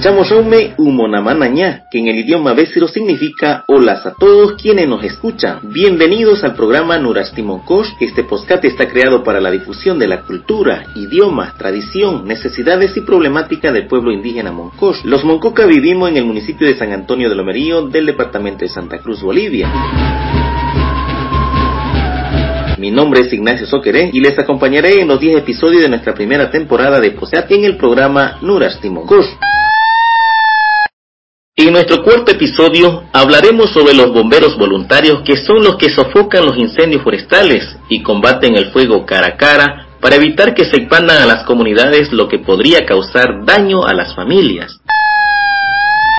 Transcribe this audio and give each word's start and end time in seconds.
Chamosaume 0.00 0.74
Umonamanaña, 0.78 1.84
que 1.90 1.98
en 2.00 2.08
el 2.08 2.18
idioma 2.18 2.52
bésero 2.52 2.88
significa 2.88 3.64
holas 3.68 4.04
a 4.04 4.14
todos 4.14 4.60
quienes 4.60 4.88
nos 4.88 5.04
escuchan. 5.04 5.60
Bienvenidos 5.62 6.42
al 6.42 6.56
programa 6.56 6.98
Nurastimonkosh. 6.98 7.90
Este 8.00 8.24
podcast 8.24 8.64
está 8.64 8.88
creado 8.88 9.22
para 9.22 9.40
la 9.40 9.50
difusión 9.50 9.98
de 9.98 10.08
la 10.08 10.22
cultura, 10.22 10.86
idioma, 10.96 11.54
tradición, 11.56 12.26
necesidades 12.26 12.96
y 12.96 13.02
problemática 13.02 13.70
del 13.70 13.86
pueblo 13.86 14.12
indígena 14.12 14.50
Moncosh. 14.50 15.04
Los 15.04 15.24
Moncoca 15.24 15.64
vivimos 15.64 16.10
en 16.10 16.16
el 16.16 16.24
municipio 16.24 16.66
de 16.66 16.74
San 16.74 16.92
Antonio 16.92 17.28
de 17.30 17.36
Lomerío 17.36 17.86
del 17.86 18.06
departamento 18.06 18.64
de 18.64 18.70
Santa 18.70 18.98
Cruz, 18.98 19.22
Bolivia. 19.22 19.70
Mi 22.84 22.90
nombre 22.90 23.20
es 23.22 23.32
Ignacio 23.32 23.66
Soqueré 23.66 24.10
y 24.12 24.20
les 24.20 24.38
acompañaré 24.38 25.00
en 25.00 25.08
los 25.08 25.18
10 25.18 25.38
episodios 25.38 25.80
de 25.80 25.88
nuestra 25.88 26.12
primera 26.12 26.50
temporada 26.50 27.00
de 27.00 27.12
Posat 27.12 27.50
en 27.50 27.64
el 27.64 27.78
programa 27.78 28.36
Nurastimonkosh. 28.42 29.24
En 31.56 31.72
nuestro 31.72 32.04
cuarto 32.04 32.32
episodio 32.32 33.04
hablaremos 33.10 33.70
sobre 33.70 33.94
los 33.94 34.12
bomberos 34.12 34.58
voluntarios 34.58 35.22
que 35.24 35.38
son 35.38 35.64
los 35.64 35.76
que 35.76 35.88
sofocan 35.88 36.44
los 36.44 36.58
incendios 36.58 37.02
forestales 37.02 37.74
y 37.88 38.02
combaten 38.02 38.54
el 38.54 38.70
fuego 38.70 39.06
cara 39.06 39.28
a 39.28 39.36
cara 39.38 39.86
para 40.02 40.16
evitar 40.16 40.52
que 40.52 40.66
se 40.66 40.76
expandan 40.76 41.22
a 41.22 41.26
las 41.26 41.44
comunidades 41.44 42.12
lo 42.12 42.28
que 42.28 42.40
podría 42.40 42.84
causar 42.84 43.46
daño 43.46 43.86
a 43.86 43.94
las 43.94 44.14
familias. 44.14 44.78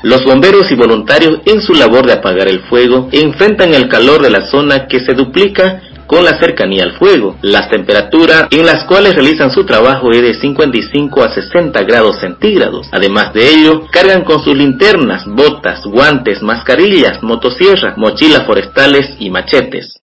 Los 0.02 0.24
bomberos 0.24 0.72
y 0.72 0.76
voluntarios 0.76 1.42
en 1.46 1.62
su 1.62 1.74
labor 1.74 2.08
de 2.08 2.14
apagar 2.14 2.48
el 2.48 2.62
fuego 2.62 3.08
enfrentan 3.12 3.76
el 3.76 3.88
calor 3.88 4.24
de 4.24 4.32
la 4.32 4.48
zona 4.48 4.88
que 4.88 5.00
se 5.02 5.14
duplica 5.14 5.84
con 6.08 6.24
la 6.24 6.40
cercanía 6.40 6.84
al 6.84 6.94
fuego. 6.94 7.38
Las 7.42 7.70
temperaturas 7.70 8.48
en 8.52 8.66
las 8.66 8.84
cuales 8.86 9.16
realizan 9.16 9.52
su 9.52 9.66
trabajo 9.66 10.12
es 10.12 10.22
de 10.22 10.34
55 10.34 11.24
a 11.24 11.34
60 11.34 11.84
grados 11.84 12.20
centígrados. 12.20 12.88
Además 12.92 13.34
de 13.34 13.50
ello, 13.50 13.84
cargan 13.92 14.24
con 14.24 14.44
sus 14.44 14.56
linternas, 14.56 15.26
botas, 15.26 15.86
guantes, 15.86 16.42
mascarillas, 16.42 17.22
motosierras, 17.24 17.98
mochilas 17.98 18.46
forestales 18.46 19.16
y 19.20 19.30
machetes. 19.30 20.00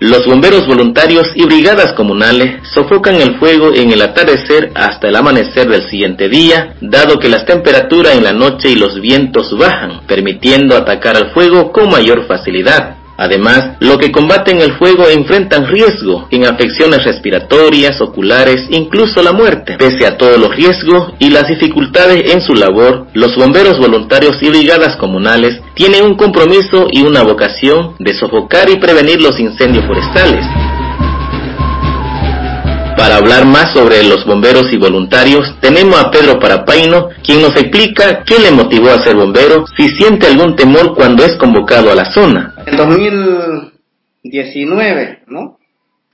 Los 0.00 0.26
bomberos 0.26 0.64
voluntarios 0.68 1.26
y 1.34 1.44
brigadas 1.44 1.92
comunales 1.94 2.60
sofocan 2.72 3.16
el 3.16 3.36
fuego 3.40 3.74
en 3.74 3.90
el 3.90 4.00
atardecer 4.00 4.70
hasta 4.76 5.08
el 5.08 5.16
amanecer 5.16 5.68
del 5.68 5.90
siguiente 5.90 6.28
día, 6.28 6.76
dado 6.80 7.18
que 7.18 7.28
las 7.28 7.44
temperaturas 7.44 8.16
en 8.16 8.22
la 8.22 8.32
noche 8.32 8.70
y 8.70 8.76
los 8.76 9.00
vientos 9.00 9.58
bajan, 9.58 10.06
permitiendo 10.06 10.76
atacar 10.76 11.16
al 11.16 11.32
fuego 11.32 11.72
con 11.72 11.90
mayor 11.90 12.28
facilidad. 12.28 12.97
Además, 13.20 13.76
los 13.80 13.98
que 13.98 14.12
combaten 14.12 14.60
el 14.60 14.78
fuego 14.78 15.08
enfrentan 15.08 15.66
riesgo 15.66 16.28
en 16.30 16.46
afecciones 16.46 17.02
respiratorias, 17.04 18.00
oculares, 18.00 18.66
incluso 18.70 19.24
la 19.24 19.32
muerte. 19.32 19.76
Pese 19.76 20.06
a 20.06 20.16
todos 20.16 20.38
los 20.38 20.54
riesgos 20.54 21.14
y 21.18 21.30
las 21.30 21.48
dificultades 21.48 22.32
en 22.32 22.40
su 22.40 22.54
labor, 22.54 23.08
los 23.14 23.34
bomberos 23.34 23.76
voluntarios 23.80 24.40
y 24.40 24.50
brigadas 24.50 24.94
comunales 24.94 25.60
tienen 25.74 26.04
un 26.04 26.14
compromiso 26.14 26.86
y 26.92 27.02
una 27.02 27.24
vocación 27.24 27.96
de 27.98 28.14
sofocar 28.14 28.70
y 28.70 28.76
prevenir 28.76 29.20
los 29.20 29.40
incendios 29.40 29.84
forestales. 29.84 30.44
Para 32.96 33.16
hablar 33.16 33.46
más 33.46 33.72
sobre 33.72 34.02
los 34.04 34.24
bomberos 34.24 34.72
y 34.72 34.76
voluntarios, 34.76 35.54
tenemos 35.60 36.00
a 36.00 36.10
Pedro 36.10 36.38
Parapaino, 36.38 37.08
quien 37.24 37.42
nos 37.42 37.52
explica 37.56 38.22
qué 38.24 38.38
le 38.38 38.50
motivó 38.50 38.90
a 38.90 39.02
ser 39.02 39.16
bombero, 39.16 39.64
si 39.76 39.88
siente 39.88 40.26
algún 40.26 40.54
temor 40.54 40.94
cuando 40.94 41.24
es 41.24 41.36
convocado 41.36 41.90
a 41.90 41.94
la 41.94 42.12
zona. 42.12 42.54
En 42.68 42.76
2019, 42.76 45.22
¿no? 45.28 45.58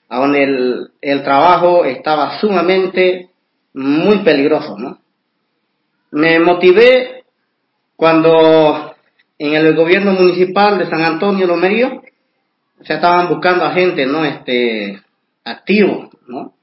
A 0.08 0.20
donde 0.20 0.44
el, 0.44 0.92
el 1.00 1.24
trabajo 1.24 1.84
estaba 1.84 2.38
sumamente 2.38 3.30
muy 3.72 4.20
peligroso, 4.20 4.78
¿no? 4.78 5.00
Me 6.12 6.38
motivé 6.38 7.24
cuando 7.96 8.94
en 9.36 9.54
el 9.54 9.74
gobierno 9.74 10.12
municipal 10.12 10.78
de 10.78 10.88
San 10.88 11.02
Antonio 11.02 11.48
Lomerío 11.48 12.02
se 12.82 12.94
estaban 12.94 13.28
buscando 13.28 13.64
a 13.64 13.72
gente, 13.72 14.06
¿no? 14.06 14.24
Este, 14.24 15.00
activo, 15.44 16.08
¿no? 16.28 16.40
O 16.40 16.54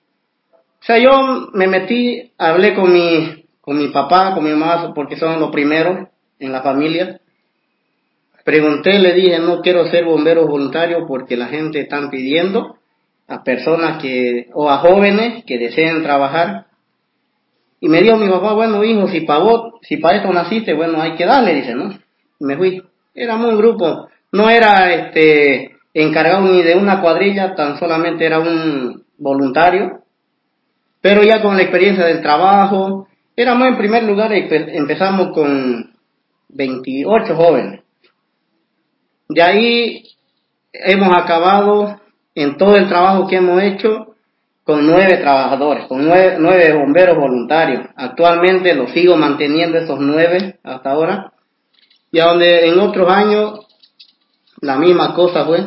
sea, 0.79 0.99
yo 0.99 1.49
me 1.53 1.67
metí, 1.67 2.31
hablé 2.37 2.75
con 2.75 2.93
mi, 2.93 3.45
con 3.59 3.77
mi 3.77 3.89
papá, 3.89 4.33
con 4.33 4.45
mi 4.45 4.51
mamá, 4.51 4.93
porque 4.93 5.17
son 5.17 5.37
los 5.37 5.51
primeros 5.51 6.07
en 6.39 6.53
la 6.53 6.61
familia. 6.61 7.19
Pregunté, 8.43 8.99
le 8.99 9.13
dije, 9.13 9.39
no 9.39 9.61
quiero 9.61 9.85
ser 9.87 10.05
bombero 10.05 10.47
voluntario 10.47 11.05
porque 11.07 11.37
la 11.37 11.47
gente 11.47 11.79
está 11.79 12.09
pidiendo 12.09 12.77
a 13.27 13.43
personas 13.43 14.01
que, 14.01 14.49
o 14.53 14.69
a 14.69 14.77
jóvenes 14.79 15.43
que 15.45 15.57
deseen 15.57 16.03
trabajar. 16.03 16.65
Y 17.79 17.89
me 17.89 18.01
dijo 18.01 18.17
mi 18.17 18.29
papá, 18.29 18.53
bueno, 18.53 18.83
hijo, 18.83 19.07
si 19.07 19.21
para 19.21 19.39
vos, 19.39 19.73
si 19.81 19.97
para 19.97 20.17
esto 20.17 20.31
naciste, 20.31 20.73
bueno, 20.73 21.01
hay 21.01 21.15
que 21.15 21.25
darle, 21.25 21.55
dice, 21.55 21.75
¿no? 21.75 21.91
Y 22.39 22.45
me 22.45 22.57
fui. 22.57 22.83
Éramos 23.13 23.51
un 23.51 23.57
grupo, 23.57 24.07
no 24.31 24.49
era 24.49 24.93
este 24.93 25.75
encargado 25.93 26.41
ni 26.41 26.63
de 26.63 26.75
una 26.75 27.01
cuadrilla, 27.01 27.55
tan 27.55 27.77
solamente 27.77 28.25
era 28.25 28.39
un 28.39 29.03
voluntario 29.17 30.01
pero 31.01 31.23
ya 31.23 31.41
con 31.41 31.57
la 31.57 31.63
experiencia 31.63 32.05
del 32.05 32.21
trabajo, 32.21 33.07
éramos 33.35 33.67
en 33.67 33.77
primer 33.77 34.03
lugar, 34.03 34.31
empezamos 34.33 35.33
con 35.33 35.91
28 36.49 37.35
jóvenes. 37.35 37.81
De 39.33 39.41
ahí 39.41 40.03
hemos 40.73 41.15
acabado 41.17 42.01
en 42.35 42.57
todo 42.57 42.75
el 42.75 42.89
trabajo 42.89 43.27
que 43.27 43.37
hemos 43.37 43.61
hecho 43.63 44.15
con 44.63 44.85
nueve 44.85 45.17
trabajadores, 45.17 45.85
con 45.85 46.05
nueve, 46.05 46.73
bomberos 46.73 47.17
voluntarios. 47.17 47.87
Actualmente 47.95 48.75
los 48.75 48.91
sigo 48.91 49.15
manteniendo 49.15 49.77
esos 49.77 49.99
nueve 49.99 50.59
hasta 50.63 50.91
ahora. 50.91 51.33
Y 52.11 52.19
a 52.19 52.25
donde 52.25 52.67
en 52.67 52.79
otros 52.79 53.09
años 53.09 53.67
la 54.59 54.77
misma 54.77 55.13
cosa 55.13 55.45
fue, 55.45 55.59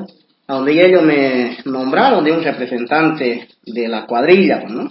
a 0.46 0.54
donde 0.54 0.86
ellos 0.86 1.02
me 1.02 1.56
nombraron 1.64 2.22
de 2.22 2.32
un 2.32 2.44
representante 2.44 3.48
de 3.64 3.88
la 3.88 4.06
cuadrilla, 4.06 4.60
pues, 4.60 4.72
¿no? 4.72 4.90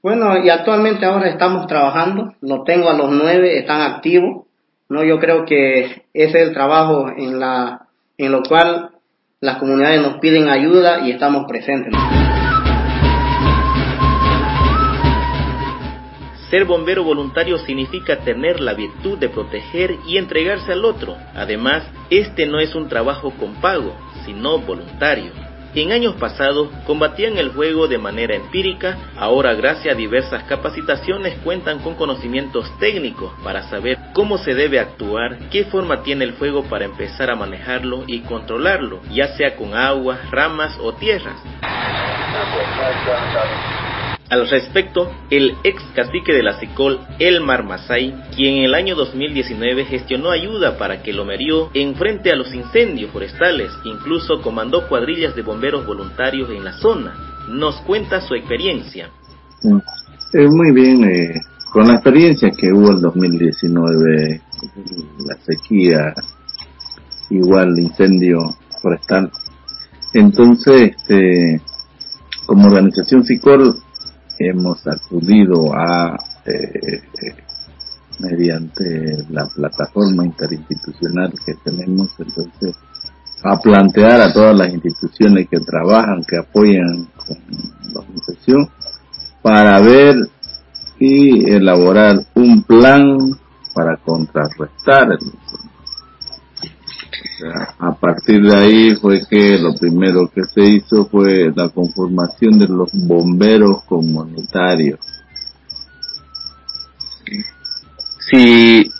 Bueno, 0.00 0.44
y 0.44 0.48
actualmente 0.48 1.06
ahora 1.06 1.28
estamos 1.28 1.66
trabajando, 1.66 2.34
lo 2.40 2.62
tengo 2.62 2.88
a 2.88 2.94
los 2.94 3.10
nueve, 3.10 3.58
están 3.58 3.80
activos, 3.80 4.43
¿no? 4.88 5.04
Yo 5.04 5.18
creo 5.18 5.44
que 5.44 5.84
ese 5.84 6.02
es 6.12 6.34
el 6.34 6.54
trabajo 6.54 7.08
en, 7.16 7.38
la, 7.38 7.88
en 8.18 8.32
lo 8.32 8.42
cual 8.42 8.90
las 9.40 9.58
comunidades 9.58 10.00
nos 10.02 10.18
piden 10.18 10.48
ayuda 10.48 11.06
y 11.06 11.12
estamos 11.12 11.46
presentes. 11.46 11.92
Ser 16.50 16.66
bombero 16.66 17.02
voluntario 17.02 17.58
significa 17.58 18.18
tener 18.20 18.60
la 18.60 18.74
virtud 18.74 19.18
de 19.18 19.28
proteger 19.28 19.96
y 20.06 20.18
entregarse 20.18 20.72
al 20.72 20.84
otro. 20.84 21.16
Además, 21.34 21.82
este 22.10 22.46
no 22.46 22.60
es 22.60 22.74
un 22.74 22.88
trabajo 22.88 23.32
con 23.38 23.54
pago, 23.60 23.96
sino 24.24 24.58
voluntario 24.58 25.43
en 25.82 25.92
años 25.92 26.14
pasados 26.16 26.68
combatían 26.86 27.36
el 27.38 27.50
fuego 27.50 27.88
de 27.88 27.98
manera 27.98 28.34
empírica, 28.34 28.96
ahora 29.16 29.54
gracias 29.54 29.94
a 29.94 29.98
diversas 29.98 30.44
capacitaciones 30.44 31.38
cuentan 31.42 31.80
con 31.80 31.94
conocimientos 31.94 32.70
técnicos 32.78 33.32
para 33.42 33.62
saber 33.64 33.98
cómo 34.12 34.38
se 34.38 34.54
debe 34.54 34.78
actuar, 34.78 35.38
qué 35.50 35.64
forma 35.64 36.02
tiene 36.02 36.24
el 36.24 36.34
fuego 36.34 36.64
para 36.64 36.84
empezar 36.84 37.30
a 37.30 37.36
manejarlo 37.36 38.04
y 38.06 38.20
controlarlo, 38.20 39.00
ya 39.10 39.36
sea 39.36 39.56
con 39.56 39.74
agua, 39.74 40.18
ramas 40.30 40.78
o 40.80 40.92
tierras. 40.94 41.36
Al 44.34 44.50
respecto, 44.50 45.12
el 45.30 45.54
ex 45.62 45.80
cacique 45.94 46.32
de 46.32 46.42
la 46.42 46.58
SICOL, 46.58 46.98
Elmar 47.20 47.62
Masay, 47.62 48.12
quien 48.34 48.56
en 48.56 48.64
el 48.64 48.74
año 48.74 48.96
2019 48.96 49.84
gestionó 49.84 50.32
ayuda 50.32 50.76
para 50.76 51.04
que 51.04 51.12
Lomerío 51.12 51.70
enfrente 51.72 52.32
a 52.32 52.34
los 52.34 52.52
incendios 52.52 53.12
forestales, 53.12 53.70
incluso 53.84 54.42
comandó 54.42 54.88
cuadrillas 54.88 55.36
de 55.36 55.42
bomberos 55.42 55.86
voluntarios 55.86 56.50
en 56.50 56.64
la 56.64 56.72
zona, 56.72 57.14
nos 57.48 57.76
cuenta 57.82 58.20
su 58.22 58.34
experiencia. 58.34 59.08
Eh, 60.32 60.48
muy 60.48 60.72
bien, 60.72 61.04
eh, 61.04 61.40
con 61.70 61.86
la 61.86 61.94
experiencia 61.94 62.50
que 62.50 62.72
hubo 62.72 62.90
en 62.90 63.02
2019, 63.02 64.42
la 65.28 65.36
sequía, 65.44 66.12
igual 67.30 67.78
incendio 67.78 68.40
forestal. 68.82 69.30
Entonces, 70.12 70.90
este, 70.90 71.62
como 72.46 72.66
organización 72.66 73.22
SICOL, 73.22 73.83
hemos 74.38 74.86
acudido 74.86 75.72
a, 75.74 76.16
eh, 76.46 77.02
mediante 78.20 79.24
la 79.30 79.46
plataforma 79.46 80.24
interinstitucional 80.24 81.32
que 81.44 81.54
tenemos, 81.64 82.08
entonces, 82.18 82.76
a 83.42 83.58
plantear 83.58 84.20
a 84.20 84.32
todas 84.32 84.56
las 84.56 84.72
instituciones 84.72 85.48
que 85.48 85.60
trabajan, 85.60 86.22
que 86.26 86.38
apoyan 86.38 87.08
con 87.16 87.36
la 87.92 88.00
organización, 88.00 88.68
para 89.42 89.80
ver 89.80 90.16
y 90.98 91.50
elaborar 91.50 92.16
un 92.34 92.62
plan 92.62 93.18
para 93.74 93.96
contrarrestar 93.98 95.08
el 95.12 95.18
a 97.78 97.92
partir 97.94 98.42
de 98.42 98.56
ahí 98.56 98.96
fue 98.96 99.20
que 99.28 99.58
lo 99.58 99.74
primero 99.74 100.30
que 100.32 100.42
se 100.44 100.64
hizo 100.64 101.06
fue 101.06 101.52
la 101.54 101.68
conformación 101.68 102.58
de 102.58 102.68
los 102.68 102.90
bomberos 103.06 103.84
comunitarios. 103.88 105.00
si 108.30 108.90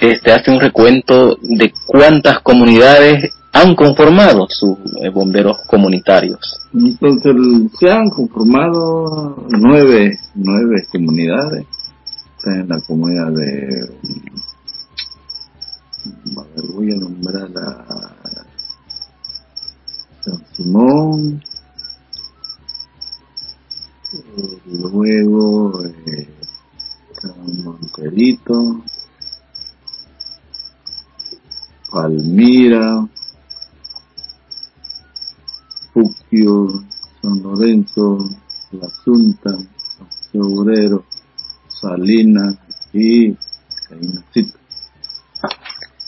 este, 0.00 0.32
hace 0.32 0.50
un 0.50 0.60
recuento 0.60 1.36
de 1.42 1.72
cuántas 1.86 2.40
comunidades 2.40 3.32
han 3.52 3.74
conformado 3.74 4.46
sus 4.48 4.76
eh, 5.02 5.10
bomberos 5.10 5.58
comunitarios. 5.68 6.38
Entonces 6.72 7.34
se 7.78 7.90
han 7.90 8.08
conformado 8.10 9.46
nueve, 9.50 10.10
nueve 10.34 10.86
comunidades. 10.90 11.66
Está 12.36 12.60
en 12.60 12.68
la 12.68 12.80
comunidad 12.86 13.32
de, 13.32 13.68
voy 16.74 16.92
a 16.92 16.96
nombrar 16.96 17.50
a 17.56 18.46
San 20.20 20.44
Simón, 20.54 21.42
eh, 24.12 24.60
luego 24.66 25.84
eh, 25.84 26.28
San 27.20 27.64
Monterito, 27.64 28.82
Palmira, 31.90 33.08
Puquio, 35.92 36.68
San 37.22 37.42
Lorenzo, 37.42 38.18
La 38.72 38.88
San 38.88 40.42
Obrero, 40.42 41.04
Salinas 41.68 42.56
y 42.92 43.36
Cainacito. 43.88 44.63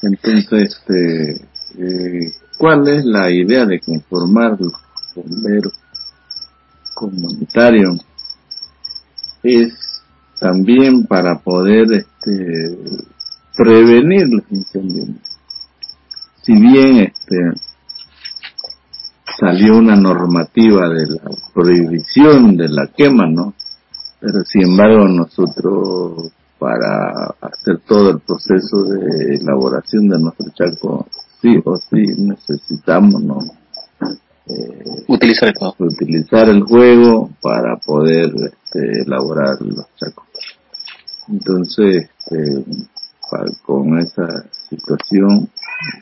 Entonces, 0.06 0.52
este, 0.52 1.32
eh, 1.78 2.32
¿cuál 2.58 2.86
es 2.88 3.04
la 3.04 3.30
idea 3.30 3.66
de 3.66 3.80
conformar 3.80 4.56
los 4.60 4.72
bomberos 5.14 5.72
comunitarios? 6.94 8.00
Es 9.42 9.72
también 10.40 11.06
para 11.06 11.38
poder 11.38 11.86
este, 11.92 12.78
prevenir 13.56 14.28
los 14.28 14.42
incendios. 14.50 15.08
Si 16.42 16.52
bien 16.52 16.98
este, 16.98 17.36
salió 19.38 19.78
una 19.78 19.96
normativa 19.96 20.88
de 20.88 21.06
la 21.06 21.30
prohibición 21.52 22.56
de 22.56 22.68
la 22.68 22.86
quema, 22.86 23.26
¿no? 23.26 23.54
Pero 24.20 24.44
sin 24.44 24.62
embargo 24.62 25.08
nosotros 25.08 26.32
para 26.58 27.34
hacer 27.40 27.80
todo 27.86 28.10
el 28.10 28.20
proceso 28.20 28.84
de 28.84 29.36
elaboración 29.36 30.08
de 30.08 30.18
nuestro 30.18 30.46
chaco, 30.54 31.06
sí 31.40 31.60
o 31.64 31.76
sí 31.76 32.02
necesitamos, 32.18 33.22
¿no? 33.22 33.38
Eh, 34.48 35.04
utilizar 35.08 35.48
el 35.48 35.54
juego. 35.54 35.74
Utilizar 35.78 36.48
el 36.48 36.62
juego 36.62 37.30
para 37.42 37.76
poder 37.76 38.30
este, 38.34 39.02
elaborar 39.02 39.60
los 39.60 39.86
chacos. 39.96 40.26
Entonces, 41.28 42.08
este, 42.30 42.64
con 43.62 43.98
esa 43.98 44.26
situación 44.68 45.48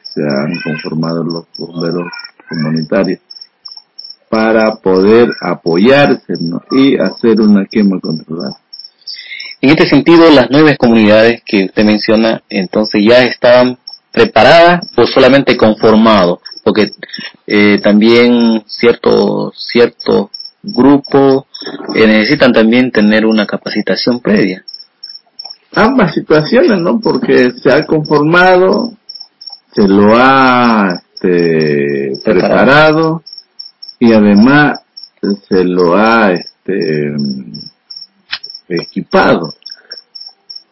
se 0.02 0.22
han 0.22 0.52
conformado 0.62 1.24
los 1.24 1.46
bomberos 1.58 2.08
comunitarios 2.48 3.20
para 4.28 4.74
poder 4.76 5.30
apoyarse 5.40 6.34
y 6.72 6.96
hacer 6.96 7.40
una 7.40 7.64
quema 7.66 7.98
controlada. 8.00 8.58
En 9.64 9.70
este 9.70 9.86
sentido, 9.86 10.30
las 10.30 10.48
nueve 10.50 10.76
comunidades 10.76 11.42
que 11.42 11.64
usted 11.64 11.86
menciona, 11.86 12.42
entonces 12.50 13.02
ya 13.02 13.22
estaban 13.22 13.78
preparadas 14.12 14.92
o 14.94 15.06
solamente 15.06 15.56
conformados, 15.56 16.40
porque 16.62 16.90
eh, 17.46 17.80
también 17.82 18.62
ciertos 18.66 19.54
cierto 19.56 20.30
grupos 20.62 21.44
eh, 21.94 22.06
necesitan 22.06 22.52
también 22.52 22.90
tener 22.90 23.24
una 23.24 23.46
capacitación 23.46 24.20
previa. 24.20 24.62
Ambas 25.72 26.12
situaciones, 26.12 26.78
¿no? 26.80 27.00
Porque 27.00 27.52
se 27.52 27.72
ha 27.72 27.86
conformado, 27.86 28.92
se 29.72 29.88
lo 29.88 30.14
ha 30.14 30.92
este, 31.14 32.12
preparado 32.22 33.22
y 33.98 34.12
además 34.12 34.80
se 35.48 35.64
lo 35.64 35.96
ha 35.96 36.32
este, 36.32 37.14
equipado 38.68 39.52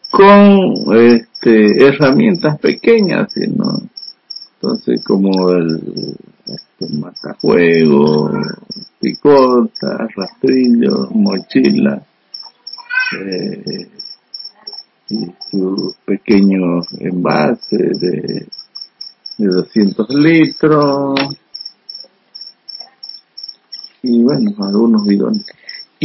con 0.09 0.95
este, 0.95 1.85
herramientas 1.87 2.59
pequeñas, 2.59 3.31
¿no? 3.55 3.81
Entonces, 4.55 5.03
como 5.03 5.49
el 5.51 6.15
este, 6.45 6.97
matafuego, 6.97 8.31
picota, 8.99 10.07
rastrillo, 10.15 11.09
mochila, 11.11 12.01
eh, 13.19 13.87
y 15.09 15.33
sus 15.51 15.95
pequeños 16.05 16.87
envases 16.99 17.99
de 17.99 18.47
de 19.37 19.47
200 19.47 20.09
litros 20.09 21.19
y 24.03 24.21
bueno, 24.21 24.51
algunos 24.59 25.07
bidones. 25.07 25.45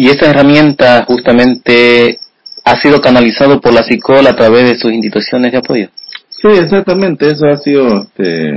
Y 0.00 0.10
esa 0.10 0.30
herramienta 0.30 1.04
justamente 1.06 2.20
ha 2.64 2.80
sido 2.80 3.00
canalizado 3.00 3.60
por 3.60 3.74
la 3.74 3.82
CICOL 3.82 4.28
a 4.28 4.36
través 4.36 4.62
de 4.62 4.78
sus 4.78 4.92
instituciones 4.92 5.50
de 5.50 5.58
apoyo. 5.58 5.88
Sí, 6.28 6.46
exactamente, 6.46 7.28
eso 7.28 7.46
ha 7.48 7.56
sido 7.56 8.02
este, 8.02 8.56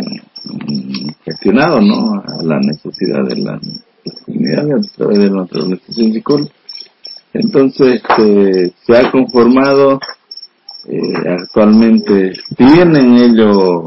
gestionado, 1.25 1.81
¿no? 1.81 2.21
A 2.21 2.43
la 2.43 2.59
necesidad 2.59 3.23
de 3.23 3.37
la, 3.37 3.59
comunidad 4.23 4.65
a 4.65 4.95
través 4.95 5.17
de 5.17 5.29
nuestra 5.31 5.61
organización 5.61 6.13
CICOL. 6.13 6.51
Entonces, 7.33 8.03
este, 8.03 8.73
se 8.85 8.97
ha 8.99 9.09
conformado 9.09 9.99
eh, 10.89 11.13
actualmente 11.39 12.33
tienen 12.55 13.15
ellos 13.17 13.83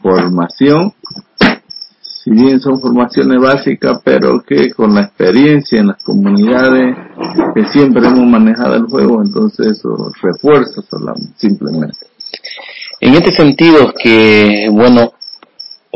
formación, 0.00 0.94
si 2.22 2.30
bien 2.30 2.60
son 2.60 2.80
formaciones 2.80 3.40
básicas, 3.40 4.00
pero 4.04 4.42
que 4.42 4.70
con 4.70 4.94
la 4.94 5.02
experiencia 5.02 5.80
en 5.80 5.88
las 5.88 6.02
comunidades 6.04 6.96
que 7.54 7.64
siempre 7.66 8.06
hemos 8.06 8.26
manejado 8.26 8.76
el 8.76 8.84
juego, 8.84 9.22
entonces 9.22 9.78
eso 9.78 10.12
refuerza 10.20 10.82
simplemente. 11.36 11.98
En 13.00 13.14
este 13.14 13.34
sentido, 13.34 13.92
que 14.00 14.68
bueno, 14.70 15.14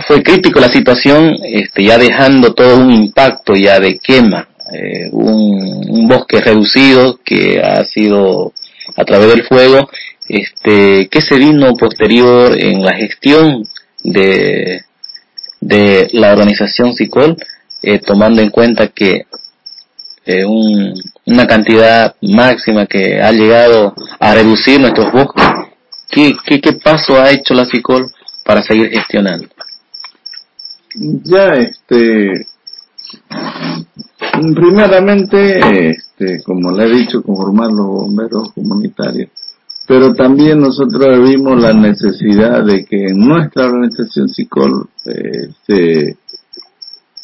fue 0.06 0.22
crítico 0.22 0.58
la 0.58 0.68
situación, 0.68 1.36
este, 1.44 1.84
ya 1.84 1.96
dejando 1.96 2.52
todo 2.54 2.76
un 2.76 2.90
impacto 2.92 3.54
ya 3.54 3.78
de 3.78 3.98
quema, 3.98 4.48
eh, 4.72 5.08
un, 5.12 6.08
bosque 6.08 6.40
reducido 6.40 7.18
que 7.24 7.60
ha 7.60 7.84
sido 7.84 8.52
a 8.96 9.04
través 9.04 9.28
del 9.28 9.44
fuego, 9.44 9.88
este, 10.28 11.08
¿qué 11.08 11.20
se 11.20 11.36
vino 11.36 11.74
posterior 11.74 12.56
en 12.56 12.84
la 12.84 12.94
gestión 12.94 13.64
de, 14.04 14.82
de 15.66 16.08
la 16.12 16.32
organización 16.32 16.94
SICOL, 16.94 17.36
eh, 17.82 18.00
tomando 18.00 18.40
en 18.40 18.50
cuenta 18.50 18.88
que 18.88 19.26
eh, 20.24 20.44
un, 20.44 20.94
una 21.26 21.46
cantidad 21.46 22.14
máxima 22.22 22.86
que 22.86 23.20
ha 23.20 23.30
llegado 23.32 23.94
a 24.18 24.34
reducir 24.34 24.80
nuestros 24.80 25.12
bosques? 25.12 25.44
¿Qué, 26.10 26.34
qué, 26.44 26.60
qué 26.60 26.72
paso 26.72 27.20
ha 27.20 27.30
hecho 27.30 27.54
la 27.54 27.64
SICOL 27.64 28.06
para 28.44 28.62
seguir 28.62 28.90
gestionando? 28.90 29.48
Ya, 31.24 31.54
este, 31.54 32.46
primeramente, 34.54 35.90
este, 35.90 36.42
como 36.42 36.72
le 36.72 36.84
he 36.84 36.90
dicho, 36.90 37.22
conformar 37.22 37.70
los 37.70 37.86
bomberos 37.86 38.52
comunitarios. 38.52 39.30
Pero 39.86 40.14
también 40.14 40.60
nosotros 40.60 41.28
vimos 41.28 41.60
la 41.60 41.72
necesidad 41.72 42.64
de 42.64 42.84
que 42.84 43.08
en 43.08 43.18
nuestra 43.18 43.66
organización 43.66 44.28
SICOL 44.28 44.88
eh, 45.06 45.48
se, 45.64 46.16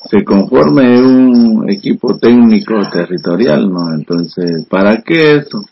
se 0.09 0.25
conforme 0.25 1.02
un 1.02 1.69
equipo 1.69 2.16
técnico 2.19 2.75
territorial, 2.92 3.69
¿no? 3.69 3.92
Entonces, 3.92 4.64
¿para 4.69 5.02
qué 5.02 5.38
eso? 5.38 5.64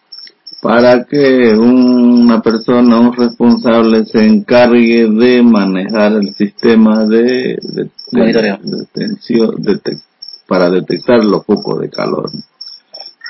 Para 0.61 1.05
que 1.05 1.55
una 1.57 2.43
persona, 2.43 3.01
un 3.01 3.15
responsable 3.15 4.05
se 4.05 4.27
encargue 4.27 5.09
de 5.09 5.43
manejar 5.43 6.13
el 6.15 6.35
sistema 6.35 7.07
de, 7.07 7.57
de, 7.63 7.91
de, 8.11 10.01
para 10.47 10.69
detectar 10.69 11.25
los 11.25 11.47
focos 11.47 11.81
de 11.81 11.89
calor. 11.89 12.29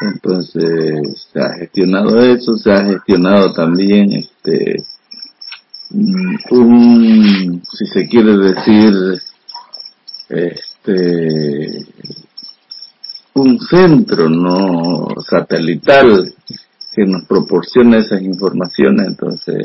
Entonces 0.01 1.29
se 1.31 1.41
ha 1.41 1.53
gestionado 1.59 2.19
eso, 2.21 2.57
se 2.57 2.73
ha 2.73 2.85
gestionado 2.85 3.53
también 3.53 4.13
este 4.13 4.83
mm, 5.91 6.37
un, 6.53 7.63
si 7.71 7.87
se 7.87 8.09
quiere 8.09 8.37
decir, 8.39 9.21
este 10.31 11.87
un 13.35 13.59
centro 13.61 14.29
no 14.29 15.09
satelital 15.29 16.33
que 16.95 17.05
nos 17.05 17.25
proporciona 17.27 17.99
esas 17.99 18.23
informaciones 18.23 19.07
entonces 19.09 19.57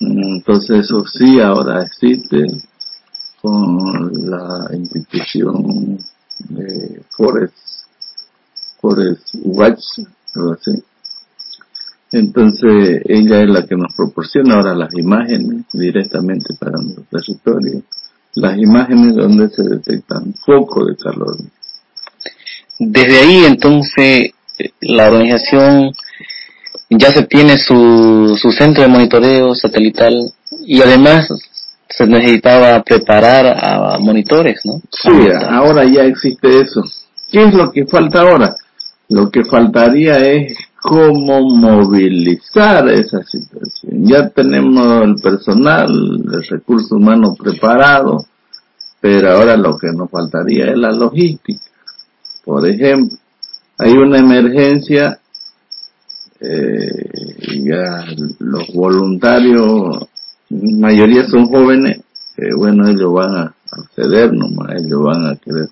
mm, 0.00 0.36
entonces 0.36 0.84
eso 0.84 1.04
sí 1.06 1.40
ahora 1.40 1.82
existe 1.84 2.46
con 3.40 4.30
la 4.30 4.68
institución 4.74 5.98
de 6.50 7.02
Forest 7.10 7.69
Forest 8.80 9.34
Watch, 9.44 9.82
algo 10.34 10.52
así. 10.52 10.82
Entonces 12.12 13.02
ella 13.04 13.42
es 13.42 13.48
la 13.48 13.66
que 13.66 13.76
nos 13.76 13.94
proporciona 13.94 14.56
ahora 14.56 14.74
las 14.74 14.92
imágenes 14.94 15.66
directamente 15.72 16.54
para 16.58 16.72
nuestro 16.72 17.04
territorio, 17.10 17.82
las 18.34 18.58
imágenes 18.58 19.14
donde 19.14 19.48
se 19.50 19.62
detectan 19.62 20.34
poco 20.44 20.86
de 20.86 20.96
calor. 20.96 21.36
Desde 22.78 23.18
ahí 23.18 23.44
entonces 23.44 24.32
la 24.80 25.06
organización 25.06 25.92
ya 26.90 27.10
se 27.10 27.22
tiene 27.22 27.58
su, 27.58 28.36
su 28.40 28.50
centro 28.50 28.82
de 28.82 28.88
monitoreo 28.88 29.54
satelital 29.54 30.12
y 30.66 30.82
además 30.82 31.28
se 31.88 32.06
necesitaba 32.06 32.82
preparar 32.82 33.46
a 33.46 33.98
monitores, 34.00 34.60
¿no? 34.64 34.80
Sí, 34.90 35.28
ahora 35.48 35.84
ya 35.84 36.02
existe 36.04 36.60
eso. 36.60 36.82
¿Qué 37.30 37.44
es 37.44 37.54
lo 37.54 37.70
que 37.70 37.86
falta 37.86 38.22
ahora? 38.22 38.56
Lo 39.10 39.28
que 39.28 39.44
faltaría 39.44 40.18
es 40.18 40.56
cómo 40.80 41.40
movilizar 41.42 42.88
esa 42.88 43.22
situación. 43.24 44.06
Ya 44.06 44.28
tenemos 44.28 45.02
el 45.04 45.16
personal, 45.16 45.90
el 45.90 46.42
recurso 46.48 46.94
humano 46.94 47.34
preparado, 47.34 48.24
pero 49.00 49.32
ahora 49.32 49.56
lo 49.56 49.76
que 49.76 49.88
nos 49.92 50.08
faltaría 50.10 50.70
es 50.70 50.76
la 50.76 50.92
logística. 50.92 51.60
Por 52.44 52.68
ejemplo, 52.68 53.18
hay 53.78 53.92
una 53.94 54.18
emergencia, 54.18 55.18
eh, 56.40 57.64
ya 57.64 58.04
los 58.38 58.72
voluntarios, 58.72 60.06
mayoría 60.50 61.26
son 61.26 61.46
jóvenes, 61.46 62.00
bueno, 62.56 62.88
ellos 62.88 63.12
van 63.12 63.36
a 63.36 63.54
acceder 63.72 64.32
nomás, 64.32 64.82
ellos 64.82 65.02
van 65.02 65.26
a 65.26 65.36
querer. 65.36 65.68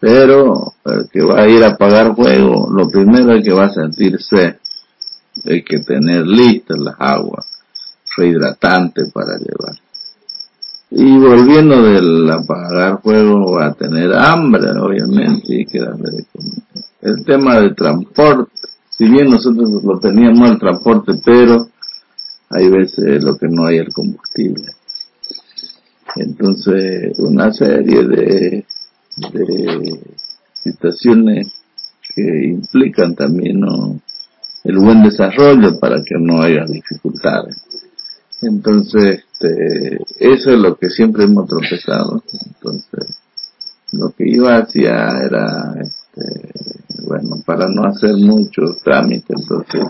Pero 0.00 0.74
el 0.84 1.08
que 1.10 1.22
va 1.22 1.42
a 1.42 1.48
ir 1.48 1.64
a 1.64 1.76
pagar 1.76 2.14
fuego, 2.14 2.68
lo 2.70 2.86
primero 2.88 3.34
es 3.34 3.44
que 3.44 3.52
va 3.52 3.64
a 3.64 3.72
sentirse, 3.72 4.58
hay 5.44 5.62
que 5.62 5.78
tener 5.80 6.26
listas 6.26 6.78
las 6.78 6.96
aguas, 6.98 7.46
rehidratante 8.16 9.02
para 9.12 9.38
llevar. 9.38 9.76
Y 10.90 11.18
volviendo 11.18 11.82
del 11.82 12.30
apagar 12.30 13.00
fuego 13.02 13.52
va 13.52 13.66
a 13.66 13.74
tener 13.74 14.14
hambre, 14.14 14.70
obviamente, 14.78 15.60
y 15.60 15.66
que 15.66 15.80
de. 15.80 16.26
El 17.02 17.24
tema 17.24 17.60
del 17.60 17.74
transporte, 17.74 18.50
si 18.90 19.04
bien 19.04 19.28
nosotros 19.30 19.68
lo 19.84 19.98
teníamos 19.98 20.50
el 20.50 20.58
transporte, 20.58 21.12
pero 21.24 21.68
hay 22.50 22.68
veces 22.68 23.22
lo 23.22 23.36
que 23.36 23.48
no 23.48 23.66
hay 23.66 23.78
el 23.78 23.92
combustible. 23.92 24.72
Entonces, 26.16 27.18
una 27.18 27.52
serie 27.52 28.04
de, 28.04 28.66
de 29.16 30.00
situaciones 30.52 31.52
que 32.14 32.46
implican 32.46 33.14
también 33.14 33.62
el 34.64 34.78
buen 34.78 35.02
desarrollo 35.02 35.78
para 35.78 35.96
que 36.02 36.14
no 36.18 36.42
haya 36.42 36.64
dificultades. 36.64 37.56
Entonces, 38.42 39.26
este, 39.40 39.96
eso 40.18 40.50
es 40.50 40.58
lo 40.58 40.76
que 40.76 40.88
siempre 40.88 41.24
hemos 41.24 41.48
tropezado. 41.48 42.22
Entonces, 42.46 43.16
lo 43.92 44.10
que 44.10 44.34
yo 44.34 44.48
hacía 44.48 45.10
era, 45.24 45.74
este, 45.80 46.50
bueno, 47.06 47.36
para 47.44 47.68
no 47.68 47.84
hacer 47.84 48.14
muchos 48.14 48.78
trámites, 48.82 49.36
entonces, 49.40 49.84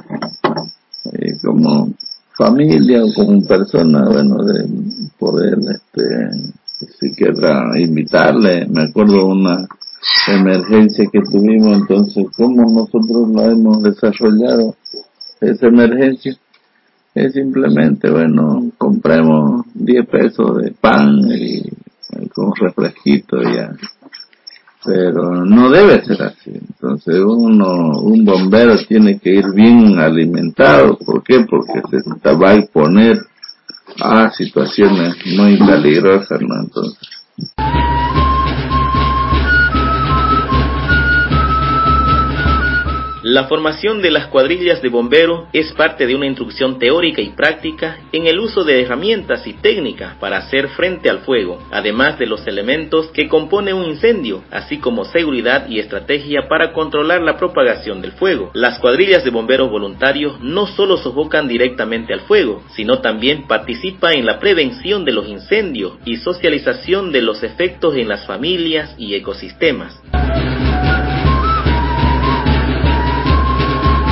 eh, 1.13 1.39
como 1.43 1.93
familia 2.37 3.05
o 3.05 3.15
como 3.15 3.45
persona, 3.47 4.09
bueno, 4.09 4.45
de 4.45 4.69
poder, 5.19 5.59
este, 5.59 6.53
siquiera 7.01 7.79
invitarle, 7.79 8.67
me 8.69 8.83
acuerdo 8.83 9.27
una 9.27 9.67
emergencia 10.29 11.07
que 11.13 11.21
tuvimos, 11.21 11.79
entonces, 11.79 12.27
¿cómo 12.37 12.63
nosotros 12.71 13.29
la 13.31 13.53
hemos 13.53 13.83
desarrollado 13.83 14.75
esa 15.41 15.67
emergencia? 15.67 16.37
es 17.17 17.33
simplemente, 17.33 18.11
bueno, 18.11 18.71
compremos 18.77 19.65
10 19.73 20.07
pesos 20.07 20.63
de 20.63 20.73
pan 20.73 21.19
y, 21.31 21.63
con 22.29 22.55
refresquito 22.55 23.43
ya. 23.43 23.73
Pero 24.85 25.45
no 25.45 25.71
debe 25.71 26.05
ser 26.05 26.23
así. 26.23 26.51
Entonces 26.53 27.19
uno, 27.19 28.03
un 28.03 28.25
bombero 28.25 28.77
tiene 28.87 29.19
que 29.19 29.31
ir 29.31 29.47
bien 29.55 29.99
alimentado. 29.99 30.99
¿Por 30.99 31.25
qué? 31.25 31.45
Porque 31.49 31.81
se 31.91 32.35
va 32.35 32.51
a 32.51 32.55
exponer 32.57 33.19
a 34.01 34.31
situaciones 34.33 35.15
muy 35.27 35.57
peligrosas, 35.57 36.41
¿no? 36.41 36.61
Entonces. 36.61 37.06
La 43.37 43.49
formación 43.49 44.01
de 44.01 44.11
las 44.11 44.29
cuadrillas 44.29 44.81
de 44.81 44.89
bomberos 44.89 45.49
es 45.53 45.71
parte 45.75 46.07
de 46.07 46.15
una 46.15 46.25
instrucción 46.25 46.79
teórica 46.79 47.21
y 47.21 47.35
práctica 47.37 47.99
en 48.11 48.27
el 48.27 48.41
uso 48.41 48.65
de 48.65 48.81
herramientas 48.81 49.47
y 49.47 49.53
técnicas 49.53 50.15
para 50.15 50.39
hacer 50.39 50.69
frente 50.69 51.11
al 51.11 51.19
fuego, 51.19 51.59
además 51.71 52.19
de 52.19 52.25
los 52.25 52.47
elementos 52.47 53.09
que 53.09 53.29
componen 53.29 53.75
un 53.75 53.91
incendio, 53.91 54.43
así 54.51 54.79
como 54.79 55.05
seguridad 55.05 55.69
y 55.69 55.81
estrategia 55.81 56.49
para 56.49 56.73
controlar 56.73 57.21
la 57.21 57.37
propagación 57.37 58.01
del 58.01 58.13
fuego. 58.13 58.51
Las 58.55 58.79
cuadrillas 58.79 59.23
de 59.23 59.29
bomberos 59.29 59.69
voluntarios 59.71 60.41
no 60.41 60.67
solo 60.67 60.97
sofocan 60.97 61.47
directamente 61.47 62.15
al 62.15 62.21
fuego, 62.21 62.63
sino 62.75 63.01
también 63.01 63.47
participan 63.47 64.15
en 64.15 64.25
la 64.25 64.39
prevención 64.39 65.05
de 65.05 65.13
los 65.13 65.29
incendios 65.29 65.99
y 66.07 66.17
socialización 66.17 67.13
de 67.13 67.21
los 67.21 67.43
efectos 67.43 67.97
en 67.97 68.09
las 68.09 68.25
familias 68.25 68.95
y 68.97 69.15
ecosistemas. 69.15 70.01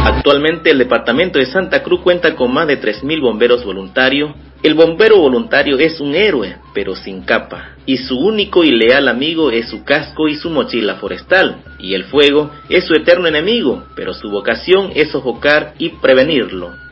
Actualmente 0.06 0.70
el 0.70 0.76
departamento 0.76 1.38
de 1.38 1.46
Santa 1.46 1.82
Cruz 1.82 2.02
cuenta 2.02 2.36
con 2.36 2.52
más 2.52 2.66
de 2.66 2.78
3.000 2.78 3.22
bomberos 3.22 3.64
voluntarios. 3.64 4.32
El 4.62 4.74
bombero 4.74 5.18
voluntario 5.18 5.78
es 5.78 5.98
un 5.98 6.14
héroe, 6.14 6.56
pero 6.74 6.94
sin 6.94 7.22
capa, 7.22 7.70
y 7.86 7.96
su 7.96 8.18
único 8.18 8.64
y 8.64 8.70
leal 8.70 9.08
amigo 9.08 9.50
es 9.50 9.70
su 9.70 9.82
casco 9.82 10.28
y 10.28 10.34
su 10.34 10.50
mochila 10.50 10.96
forestal, 10.96 11.62
y 11.78 11.94
el 11.94 12.04
fuego 12.04 12.50
es 12.68 12.84
su 12.84 12.94
eterno 12.94 13.28
enemigo, 13.28 13.84
pero 13.96 14.12
su 14.12 14.28
vocación 14.28 14.92
es 14.94 15.10
sofocar 15.10 15.72
y 15.78 15.88
prevenirlo. 15.88 16.83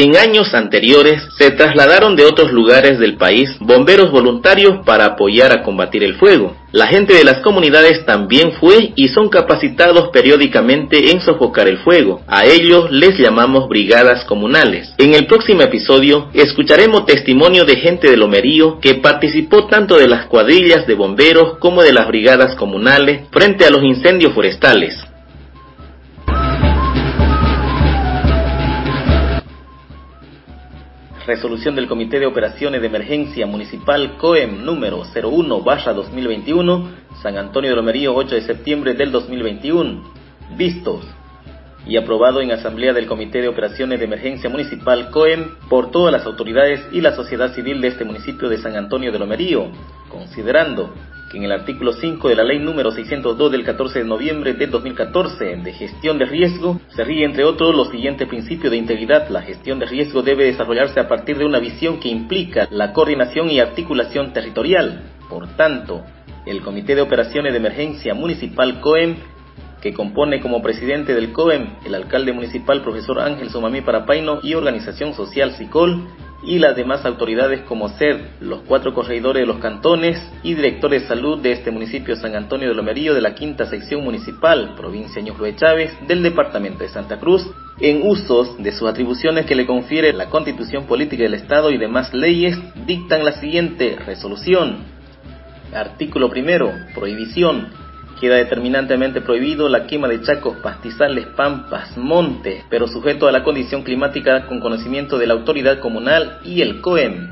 En 0.00 0.16
años 0.16 0.54
anteriores 0.54 1.24
se 1.38 1.50
trasladaron 1.50 2.14
de 2.14 2.24
otros 2.24 2.52
lugares 2.52 3.00
del 3.00 3.16
país 3.16 3.50
bomberos 3.58 4.12
voluntarios 4.12 4.86
para 4.86 5.06
apoyar 5.06 5.50
a 5.50 5.64
combatir 5.64 6.04
el 6.04 6.14
fuego. 6.14 6.54
La 6.70 6.86
gente 6.86 7.14
de 7.14 7.24
las 7.24 7.40
comunidades 7.40 8.06
también 8.06 8.52
fue 8.52 8.92
y 8.94 9.08
son 9.08 9.28
capacitados 9.28 10.10
periódicamente 10.12 11.10
en 11.10 11.20
sofocar 11.20 11.66
el 11.66 11.78
fuego. 11.78 12.20
A 12.28 12.46
ellos 12.46 12.92
les 12.92 13.18
llamamos 13.18 13.68
brigadas 13.68 14.24
comunales. 14.24 14.94
En 14.98 15.16
el 15.16 15.26
próximo 15.26 15.62
episodio 15.62 16.28
escucharemos 16.32 17.04
testimonio 17.04 17.64
de 17.64 17.74
gente 17.80 18.08
de 18.08 18.16
Lomerío 18.16 18.78
que 18.78 18.94
participó 18.94 19.66
tanto 19.66 19.96
de 19.96 20.06
las 20.06 20.26
cuadrillas 20.26 20.86
de 20.86 20.94
bomberos 20.94 21.58
como 21.58 21.82
de 21.82 21.92
las 21.92 22.06
brigadas 22.06 22.54
comunales 22.54 23.22
frente 23.32 23.64
a 23.64 23.70
los 23.70 23.82
incendios 23.82 24.32
forestales. 24.32 25.07
Resolución 31.28 31.76
del 31.76 31.88
Comité 31.88 32.18
de 32.18 32.24
Operaciones 32.26 32.80
de 32.80 32.86
Emergencia 32.86 33.46
Municipal 33.46 34.16
COEM 34.16 34.64
número 34.64 35.04
01-2021, 35.04 36.88
San 37.22 37.36
Antonio 37.36 37.68
de 37.68 37.76
Lomerío, 37.76 38.14
8 38.14 38.34
de 38.34 38.40
septiembre 38.40 38.94
del 38.94 39.12
2021. 39.12 40.10
Vistos 40.56 41.04
y 41.86 41.98
aprobado 41.98 42.40
en 42.40 42.50
Asamblea 42.50 42.94
del 42.94 43.06
Comité 43.06 43.42
de 43.42 43.48
Operaciones 43.48 43.98
de 43.98 44.06
Emergencia 44.06 44.48
Municipal 44.48 45.10
COEM 45.10 45.56
por 45.68 45.90
todas 45.90 46.12
las 46.12 46.24
autoridades 46.24 46.80
y 46.92 47.02
la 47.02 47.14
sociedad 47.14 47.54
civil 47.54 47.82
de 47.82 47.88
este 47.88 48.06
municipio 48.06 48.48
de 48.48 48.56
San 48.56 48.74
Antonio 48.74 49.12
de 49.12 49.18
Lomerío, 49.18 49.70
considerando 50.08 50.94
que 51.30 51.38
en 51.38 51.44
el 51.44 51.52
artículo 51.52 51.92
5 51.92 52.28
de 52.28 52.36
la 52.36 52.44
ley 52.44 52.58
número 52.58 52.90
602 52.90 53.52
del 53.52 53.64
14 53.64 54.00
de 54.00 54.04
noviembre 54.04 54.54
de 54.54 54.66
2014 54.66 55.56
de 55.56 55.72
gestión 55.72 56.18
de 56.18 56.26
riesgo 56.26 56.80
se 56.88 57.04
ríe 57.04 57.24
entre 57.24 57.44
otros 57.44 57.74
los 57.74 57.90
siguientes 57.90 58.28
principios 58.28 58.70
de 58.70 58.78
integridad. 58.78 59.28
La 59.28 59.42
gestión 59.42 59.78
de 59.78 59.86
riesgo 59.86 60.22
debe 60.22 60.44
desarrollarse 60.44 61.00
a 61.00 61.08
partir 61.08 61.38
de 61.38 61.44
una 61.44 61.58
visión 61.58 62.00
que 62.00 62.08
implica 62.08 62.68
la 62.70 62.92
coordinación 62.92 63.50
y 63.50 63.60
articulación 63.60 64.32
territorial. 64.32 65.02
Por 65.28 65.48
tanto, 65.56 66.04
el 66.46 66.62
Comité 66.62 66.94
de 66.94 67.02
Operaciones 67.02 67.52
de 67.52 67.58
Emergencia 67.58 68.14
Municipal 68.14 68.80
COEM 68.80 69.16
que 69.80 69.92
compone 69.92 70.40
como 70.40 70.62
presidente 70.62 71.14
del 71.14 71.32
COEM 71.32 71.68
el 71.84 71.94
alcalde 71.94 72.32
municipal 72.32 72.82
profesor 72.82 73.20
Ángel 73.20 73.50
Somamí 73.50 73.80
Parapaino 73.80 74.40
y 74.42 74.54
organización 74.54 75.14
social 75.14 75.52
SICOL, 75.52 76.08
y 76.42 76.58
las 76.58 76.76
demás 76.76 77.04
autoridades 77.04 77.62
como 77.62 77.88
ser 77.88 78.30
los 78.40 78.60
cuatro 78.62 78.94
corregidores 78.94 79.42
de 79.42 79.46
los 79.46 79.58
cantones 79.58 80.22
y 80.42 80.54
directores 80.54 81.02
de 81.02 81.08
salud 81.08 81.38
de 81.38 81.52
este 81.52 81.70
municipio 81.70 82.14
San 82.16 82.36
Antonio 82.36 82.68
de 82.68 82.74
Lomerío 82.74 83.14
de 83.14 83.20
la 83.20 83.34
quinta 83.34 83.66
sección 83.66 84.04
municipal, 84.04 84.74
provincia 84.76 85.20
Ñuble 85.20 85.52
de 85.52 85.56
Chávez, 85.56 85.92
del 86.06 86.22
departamento 86.22 86.84
de 86.84 86.90
Santa 86.90 87.18
Cruz, 87.18 87.48
en 87.80 88.06
usos 88.06 88.62
de 88.62 88.72
sus 88.72 88.88
atribuciones 88.88 89.46
que 89.46 89.54
le 89.54 89.66
confiere 89.66 90.12
la 90.12 90.30
constitución 90.30 90.86
política 90.86 91.24
del 91.24 91.34
Estado 91.34 91.70
y 91.70 91.78
demás 91.78 92.14
leyes, 92.14 92.58
dictan 92.86 93.24
la 93.24 93.32
siguiente 93.32 93.96
resolución. 94.04 94.78
Artículo 95.74 96.30
primero. 96.30 96.72
Prohibición 96.94 97.68
Queda 98.20 98.34
determinantemente 98.34 99.20
prohibido 99.20 99.68
la 99.68 99.86
quema 99.86 100.08
de 100.08 100.20
chacos, 100.22 100.56
pastizales, 100.56 101.26
pampas, 101.36 101.96
montes, 101.96 102.64
pero 102.68 102.88
sujeto 102.88 103.28
a 103.28 103.32
la 103.32 103.44
condición 103.44 103.82
climática 103.84 104.46
con 104.46 104.58
conocimiento 104.58 105.18
de 105.18 105.28
la 105.28 105.34
autoridad 105.34 105.78
comunal 105.78 106.40
y 106.44 106.60
el 106.62 106.80
COEM. 106.80 107.30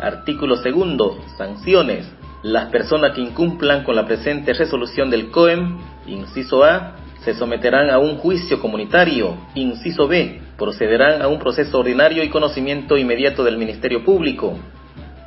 Artículo 0.00 0.56
segundo. 0.56 1.18
Sanciones. 1.36 2.08
Las 2.44 2.70
personas 2.70 3.12
que 3.14 3.20
incumplan 3.20 3.82
con 3.82 3.96
la 3.96 4.06
presente 4.06 4.52
resolución 4.52 5.10
del 5.10 5.30
COEM, 5.30 5.76
inciso 6.06 6.62
A, 6.62 6.94
se 7.24 7.34
someterán 7.34 7.90
a 7.90 7.98
un 7.98 8.18
juicio 8.18 8.60
comunitario, 8.60 9.36
inciso 9.56 10.06
B, 10.06 10.40
procederán 10.56 11.20
a 11.20 11.26
un 11.26 11.40
proceso 11.40 11.80
ordinario 11.80 12.22
y 12.22 12.28
conocimiento 12.28 12.96
inmediato 12.96 13.42
del 13.42 13.58
Ministerio 13.58 14.04
Público. 14.04 14.56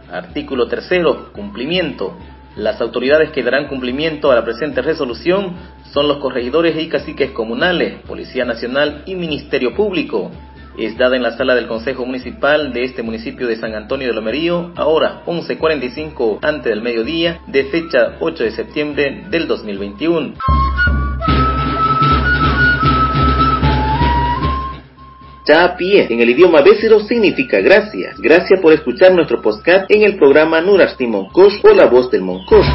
Artículo 0.10 0.68
tercero. 0.68 1.34
Cumplimiento. 1.34 2.16
Las 2.56 2.82
autoridades 2.82 3.32
que 3.32 3.44
darán 3.44 3.68
cumplimiento 3.68 4.30
a 4.30 4.36
la 4.36 4.44
presente 4.44 4.82
resolución 4.82 5.56
son 5.94 6.10
los 6.10 6.18
corregidores 6.18 6.76
y 6.78 6.90
caciques 6.90 7.32
comunales, 7.32 8.02
Policía 8.06 8.44
Nacional 8.44 9.04
y 9.06 9.16
Ministerio 9.16 9.74
Público. 9.74 10.32
Es 10.78 10.98
dada 10.98 11.16
en 11.16 11.24
la 11.24 11.38
sala 11.38 11.56
del 11.56 11.68
Consejo 11.68 12.06
Municipal 12.06 12.74
de 12.74 12.84
este 12.84 13.04
municipio 13.04 13.48
de 13.48 13.56
San 13.56 13.74
Antonio 13.74 14.10
de 14.10 14.14
Lomerío, 14.14 14.74
ahora 14.76 15.24
11.45 15.26 16.40
antes 16.42 16.66
del 16.66 16.82
mediodía, 16.82 17.40
de 17.48 17.66
fecha 17.66 18.18
8 18.20 18.44
de 18.44 18.52
septiembre 18.52 19.26
del 19.30 19.48
2021. 19.48 20.34
Pie 25.78 26.08
en 26.10 26.20
el 26.22 26.30
idioma 26.30 26.62
bésero 26.62 27.00
significa 27.00 27.60
gracias. 27.60 28.20
Gracias 28.20 28.60
por 28.60 28.74
escuchar 28.74 29.14
nuestro 29.14 29.42
podcast 29.42 29.90
en 29.90 30.04
el 30.04 30.16
programa 30.16 30.62
Nurasti 30.62 31.08
Monkosh 31.08 31.62
o 31.64 31.74
La 31.74 31.86
Voz 31.86 32.12
del 32.12 32.22
Monkosh. 32.22 32.68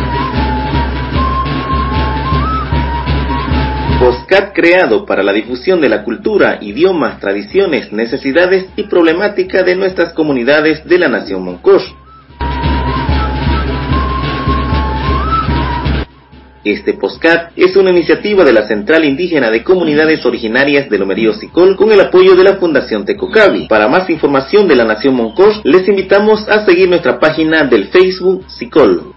Postcat 4.01 4.53
creado 4.53 5.07
para 5.07 5.23
la 5.23 5.33
difusión 5.33 5.81
de 5.81 5.89
la 5.89 6.05
cultura, 6.05 6.59
idiomas, 6.61 7.19
tradiciones, 7.19 7.93
necesidades 7.93 8.67
y 8.77 8.85
problemática 8.85 9.63
de 9.63 9.75
nuestras 9.75 10.13
comunidades 10.13 10.85
de 10.85 10.99
la 10.99 11.09
nación 11.09 11.45
Monkosh. 11.45 11.85
Este 16.67 16.95
postcat 16.95 17.53
es 17.55 17.77
una 17.77 17.91
iniciativa 17.91 18.43
de 18.43 18.53
la 18.53 18.67
Central 18.67 19.05
Indígena 19.05 19.53
de 19.53 19.63
Comunidades 19.63 20.27
Originarias 20.27 20.91
de 20.91 20.99
Lomerío 20.99 21.33
Sicol 21.33 21.77
con 21.77 21.93
el 21.93 22.01
apoyo 22.01 22.35
de 22.35 22.43
la 22.43 22.57
Fundación 22.57 23.05
Tecocabi. 23.05 23.69
Para 23.69 23.87
más 23.87 24.11
información 24.11 24.67
de 24.67 24.75
la 24.75 24.85
Nación 24.85 25.15
Moncosh, 25.15 25.61
les 25.63 25.87
invitamos 25.87 26.49
a 26.49 26.67
seguir 26.67 26.89
nuestra 26.89 27.21
página 27.21 27.63
del 27.63 27.87
Facebook 27.87 28.47
Sicol. 28.49 29.15